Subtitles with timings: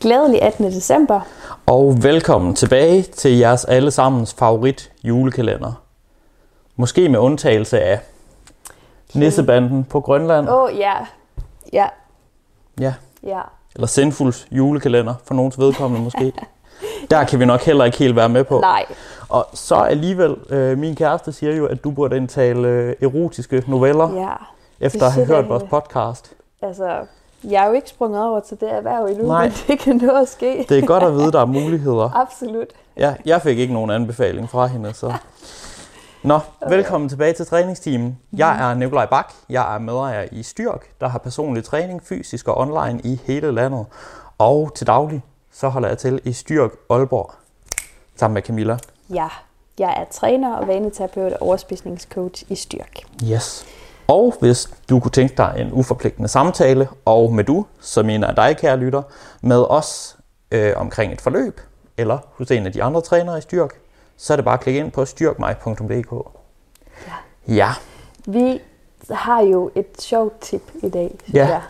[0.00, 0.64] Glædelig 18.
[0.66, 1.20] december.
[1.66, 5.72] Og velkommen tilbage til jeres allesammens favorit julekalender.
[6.76, 8.00] Måske med undtagelse af
[9.14, 10.48] Nissebanden på Grønland.
[10.48, 10.92] Åh, oh, ja.
[11.72, 11.86] Ja,
[12.80, 12.94] Ja.
[13.22, 13.40] ja.
[13.74, 16.32] Eller Sindfuls julekalender, for nogens vedkommende måske.
[17.10, 18.60] Der kan vi nok heller ikke helt være med på.
[18.60, 18.86] Nej.
[19.28, 24.14] Og så alligevel, øh, min kæreste siger jo, at du burde indtale øh, erotiske noveller,
[24.14, 24.32] Ja,
[24.86, 26.32] efter at have hørt vores podcast.
[26.62, 26.96] altså,
[27.44, 29.44] jeg er jo ikke sprunget over til det erhverv endnu, Nej.
[29.44, 30.66] men det kan nå at ske.
[30.68, 32.10] Det er godt at vide, der er muligheder.
[32.22, 32.68] Absolut.
[32.96, 35.12] Ja, jeg fik ikke nogen anbefaling fra hende, så...
[36.22, 36.38] Nå,
[36.68, 38.18] velkommen tilbage til træningsteamen.
[38.32, 39.32] Jeg er Nikolaj Bak.
[39.48, 43.86] Jeg er medejer i Styrk, der har personlig træning, fysisk og online i hele landet.
[44.38, 45.22] Og til daglig,
[45.52, 47.32] så holder jeg til i Styrk Aalborg,
[48.16, 48.78] sammen med Camilla.
[49.10, 49.28] Ja,
[49.78, 52.98] jeg er træner og vaneterapeut og overspisningscoach i Styrk.
[53.24, 53.66] Yes.
[54.10, 58.36] Og hvis du kunne tænke dig en uforpligtende samtale, og med du, så mener jeg
[58.36, 59.02] dig, kære lytter,
[59.40, 60.16] med os
[60.50, 61.60] øh, omkring et forløb,
[61.96, 63.70] eller hos en af de andre trænere i Styrk,
[64.16, 66.12] så er det bare at klikke ind på styrkmig.dk.
[67.48, 67.54] Ja.
[67.54, 67.70] Ja,
[68.26, 68.60] Vi
[69.10, 71.46] har jo et sjovt tip i dag, synes Ja.
[71.48, 71.60] jeg.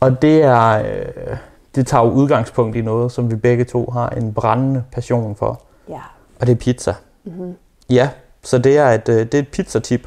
[0.00, 1.36] og det er øh,
[1.74, 5.60] det tager jo udgangspunkt i noget, som vi begge to har en brændende passion for,
[5.88, 6.00] Ja.
[6.40, 6.94] og det er pizza.
[7.24, 7.56] Mm-hmm.
[7.90, 8.10] Ja,
[8.42, 10.06] så det er et, øh, det er et pizzatip,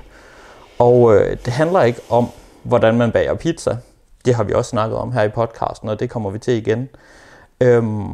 [0.84, 2.30] og øh, det handler ikke om,
[2.64, 3.78] hvordan man bager pizza.
[4.26, 6.90] Det har vi også snakket om her i podcasten, og det kommer vi til igen.
[7.62, 8.14] Øhm,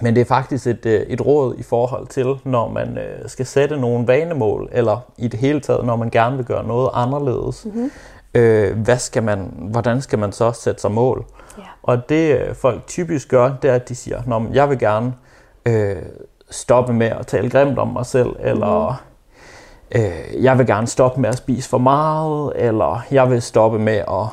[0.00, 3.46] men det er faktisk et, øh, et råd i forhold til, når man øh, skal
[3.46, 7.64] sætte nogle vanemål, eller i det hele taget, når man gerne vil gøre noget anderledes.
[7.64, 7.90] Mm-hmm.
[8.34, 11.24] Øh, hvad skal man, hvordan skal man så sætte sig mål?
[11.58, 11.62] Ja.
[11.82, 14.78] Og det øh, folk typisk gør, det er, at de siger, Nå, men jeg vil
[14.78, 15.14] gerne
[15.66, 16.02] øh,
[16.50, 19.02] stoppe med at tale grimt om mig selv, eller
[19.94, 23.96] øh, jeg vil gerne stoppe med at spise for meget, eller jeg vil stoppe med
[23.96, 24.26] at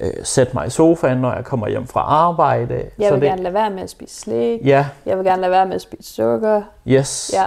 [0.00, 2.74] øh, sætte mig i sofaen, når jeg kommer hjem fra arbejde.
[2.98, 4.60] Jeg så vil det, gerne lade være med at spise slik.
[4.64, 6.62] Ja, Jeg vil gerne lade være med at spise sukker.
[6.86, 7.30] yes.
[7.34, 7.44] Ja,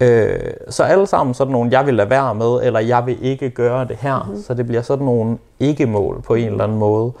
[0.00, 3.50] Øh, så alle sammen sådan nogle, jeg vil lade være med, eller jeg vil ikke
[3.50, 4.22] gøre det her.
[4.22, 4.42] Mm-hmm.
[4.42, 7.12] Så det bliver sådan nogle ikke-mål på en eller anden måde.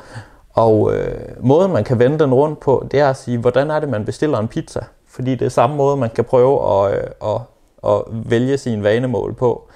[0.54, 3.80] Og øh, måden, man kan vende den rundt på, det er at sige, hvordan er
[3.80, 4.80] det, man bestiller en pizza?
[5.08, 7.04] Fordi det er samme måde, man kan prøve at, øh,
[7.34, 7.40] at,
[7.88, 9.68] at vælge sine vanemål på.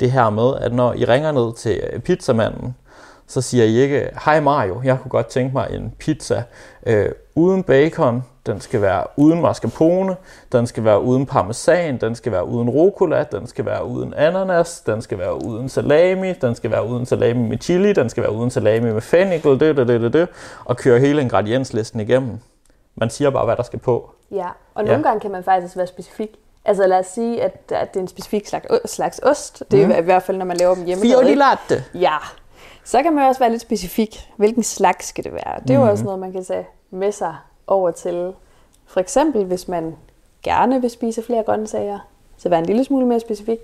[0.00, 2.76] Det her med, at når I ringer ned til øh, pizzamanden,
[3.26, 6.42] så siger I ikke, hej Mario, jeg kunne godt tænke mig en pizza
[6.86, 10.16] øh, uden bacon, den skal være uden mascarpone,
[10.52, 14.80] den skal være uden parmesan, den skal være uden rucola, den skal være uden ananas,
[14.80, 18.32] den skal være uden salami, den skal være uden salami med chili, den skal være
[18.32, 20.28] uden salami med fennikel, det, det, det, det, det,
[20.64, 22.38] og køre hele ingredienslisten igennem.
[22.94, 24.10] Man siger bare, hvad der skal på.
[24.30, 24.46] ja.
[24.74, 25.02] Og nogle Ja.
[25.02, 26.28] gange kan man faktisk være specifik.
[26.64, 29.62] Altså lad os sige, at, at det er en specifik slags, slags ost.
[29.70, 29.92] Det er mm.
[29.92, 31.02] i hvert fald, når man laver dem hjemme.
[31.02, 31.84] Fiori latte.
[31.94, 32.16] Ja.
[32.84, 34.30] Så kan man også være lidt specifik.
[34.36, 35.60] Hvilken slags skal det være?
[35.62, 35.90] Det er jo Mhm.
[35.90, 37.36] også noget, man kan tage med sig
[37.66, 38.32] over til.
[38.86, 39.96] For eksempel, hvis man
[40.42, 41.98] gerne vil spise flere grøntsager,
[42.38, 43.58] så være en lille smule mere specifik.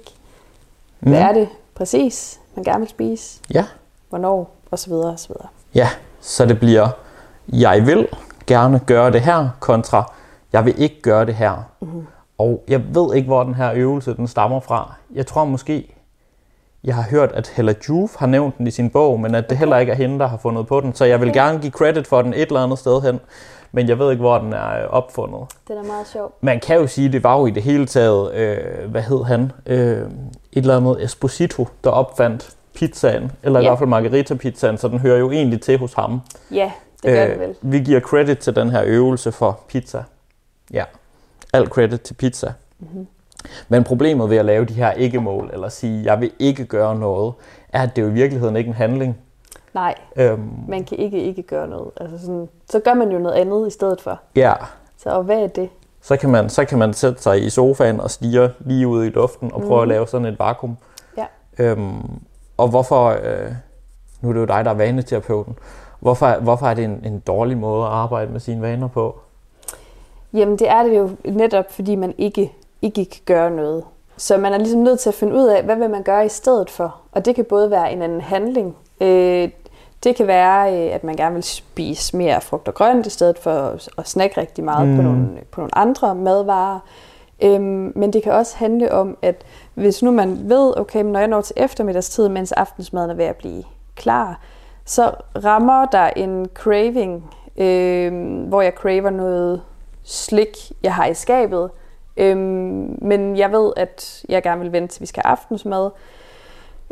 [0.98, 1.22] Hvad Mhm.
[1.28, 3.40] er det præcis, man gerne vil spise?
[3.54, 3.64] Ja.
[4.08, 4.50] Hvornår?
[4.70, 5.46] Og så videre, og så videre.
[5.74, 5.88] Ja,
[6.20, 6.88] så det bliver,
[7.48, 8.08] jeg vil
[8.46, 10.12] gerne gøre det her, kontra,
[10.52, 11.62] jeg vil ikke gøre det her.
[11.80, 12.06] Mm-hmm.
[12.38, 14.94] Og jeg ved ikke, hvor den her øvelse den stammer fra.
[15.14, 15.94] Jeg tror måske,
[16.84, 19.58] jeg har hørt, at Hella Juf har nævnt den i sin bog, men at det
[19.58, 20.94] heller ikke er hende, der har fundet på den.
[20.94, 23.20] Så jeg vil gerne give credit for den et eller andet sted hen,
[23.72, 25.40] men jeg ved ikke, hvor den er øh, opfundet.
[25.68, 26.32] Den er meget sjov.
[26.40, 29.24] Man kan jo sige, at det var jo i det hele taget, øh, hvad hed
[29.24, 30.06] han, øh, et
[30.52, 33.68] eller andet Esposito, der opfandt pizzaen, eller i Ja.
[33.68, 36.20] hvert fald margarita-pizzaen, så den hører jo egentlig til hos ham.
[36.50, 36.72] Ja,
[37.02, 37.54] det gør det vel.
[37.62, 40.02] Vi giver credit til den her øvelse for pizza.
[40.72, 40.84] Ja,
[41.54, 42.52] alt credit til pizza.
[42.78, 42.88] Mhm.
[42.90, 43.06] Mm-hmm.
[43.68, 47.32] Men problemet ved at lave de her ikke-mål, eller sige, jeg vil ikke gøre noget,
[47.68, 49.18] er, at det jo i virkeligheden ikke en handling.
[49.74, 51.90] Nej, Øhm, man kan ikke ikke gøre noget.
[52.00, 54.20] Altså sådan, så gør man jo noget andet i stedet for.
[54.36, 54.52] ja,
[54.98, 55.68] Så og hvad er det?
[56.02, 59.08] så kan, man, så kan man sætte sig i sofaen og stige lige ud i
[59.08, 59.82] luften og prøve mm.
[59.82, 60.76] at lave sådan et vakuum.
[61.16, 61.24] Ja.
[61.58, 62.20] Øhm,
[62.56, 63.52] og hvorfor, øh,
[64.20, 65.56] nu er det jo dig, der er vaneterapeuten,
[66.00, 69.18] hvorfor, hvorfor er det en, en dårlig måde at arbejde med sine vaner på?
[70.34, 72.52] Jamen det er det jo netop, fordi man ikke,
[72.82, 73.84] ikke kan gøre noget.
[74.16, 76.28] Så man er ligesom nødt til at finde ud af, hvad vil man gøre i
[76.28, 76.96] stedet for.
[77.12, 78.76] Og det kan både være en anden handling.
[79.00, 79.48] Øh,
[80.04, 83.38] det kan være, øh, at man gerne vil spise mere frugt og grønt, i stedet
[83.38, 83.50] for
[83.98, 84.96] at- snakke rigtig meget mm.
[84.96, 86.78] på, nogle, på nogle andre madvarer.
[87.42, 89.44] Øhm, men det kan også handle om, at
[89.74, 93.36] hvis nu man ved, okay, når jeg når til eftermiddagstid, mens aftensmaden er ved at
[93.36, 93.64] blive
[93.94, 94.40] klar,
[94.84, 95.10] så
[95.44, 98.12] rammer der en craving, øh,
[98.48, 99.62] hvor jeg craver noget
[100.04, 101.70] slik, jeg har i skabet.
[102.16, 105.90] Øhm, men jeg ved, at jeg gerne vil vente til vi skal have aftensmad.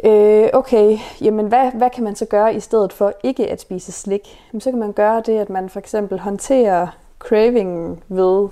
[0.05, 3.93] Øh, okay, jamen hvad, hvad kan man så gøre i stedet for ikke at spise
[3.93, 4.41] slik?
[4.53, 6.87] Jamen, så kan man gøre det, at man for eksempel håndterer
[7.19, 8.49] cravingen ved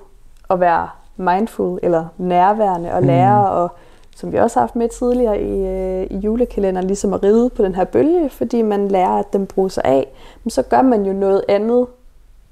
[0.51, 3.57] at være mindful eller nærværende og lære, mm.
[3.57, 3.71] og
[4.17, 7.63] som vi også har haft med tidligere i, øh, i julekalenderen, ligesom at ride på
[7.63, 10.07] den her bølge, fordi man lærer, at den bruger sig af.
[10.45, 11.87] Men så gør man jo noget andet.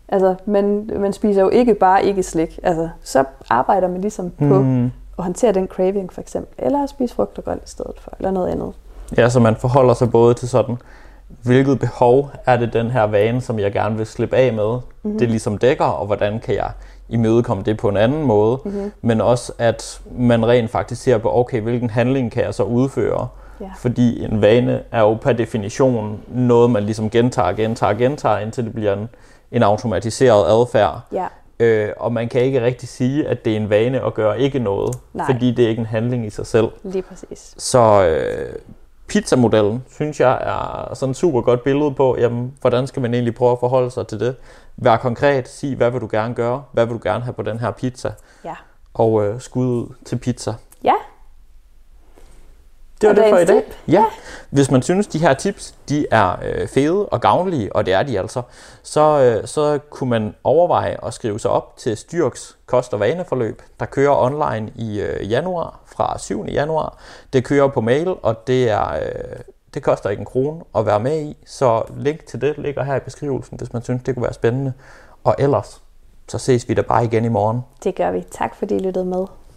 [0.09, 2.59] Altså, man, man spiser jo ikke bare ikke slik.
[2.63, 4.85] Altså, så arbejder man ligesom på mm.
[5.19, 8.13] at håndtere den craving for eksempel, eller at spise frugt og grønt i stedet for,
[8.19, 8.73] eller noget andet.
[9.17, 10.77] Ja, så man forholder sig både til sådan,
[11.43, 15.19] hvilket behov er det den her vane, som jeg gerne vil slippe af med, mm-hmm.
[15.19, 16.71] det ligesom dækker, og hvordan kan jeg
[17.09, 18.93] imødekomme det på en anden måde, mm-hmm.
[19.03, 23.29] men også at man rent faktisk ser på, okay, hvilken handling kan jeg så udføre,
[23.61, 23.71] ja.
[23.77, 28.73] fordi en vane er jo per definition noget, man ligesom gentager, gentager, gentager, indtil det
[28.73, 29.09] bliver en,
[29.53, 31.01] en automatiseret adfærd.
[31.13, 31.27] Ja.
[31.61, 34.59] Øh, og man kan ikke rigtig sige, at det er en vane at gøre ikke
[34.59, 35.27] noget, Nej.
[35.33, 36.69] fordi det er ikke en handling i sig selv.
[36.83, 37.55] Lige præcis.
[37.59, 38.55] Så øh,
[39.09, 43.35] pizzamodellen, synes jeg, er sådan et super godt billede på, jamen, hvordan skal man egentlig
[43.35, 44.37] prøve at forholde sig til det.
[44.77, 47.59] Vær konkret, sig, hvad vil du gerne gøre, hvad vil du gerne have på den
[47.61, 48.13] her pizza,
[48.45, 48.55] ja.
[48.95, 50.55] og øh, skud til pizza.
[53.01, 53.63] Det var det for i dag.
[53.89, 53.93] Ja.
[53.93, 54.05] ja.
[54.51, 58.03] Hvis man synes, de her tips de er øh, fede og gavnlige, og det er
[58.03, 58.43] de altså,
[58.83, 63.63] så, øh, så kunne man overveje at skrive sig op til Styrks kost- og vaneforløb,
[63.81, 66.47] der kører online i øh, januar, fra 7.
[66.47, 66.99] januar.
[67.33, 68.93] Det kører på mail, og det er...
[68.93, 69.39] Øh,
[69.75, 72.97] det koster ikke en krone at være med i, så link til det ligger her
[72.97, 74.73] i beskrivelsen, hvis man synes, det kunne være spændende.
[75.25, 75.83] Og ellers,
[76.29, 77.61] så ses vi da bare igen i morgen.
[77.85, 78.25] Det gør vi.
[78.31, 79.27] Tak fordi I lyttede med.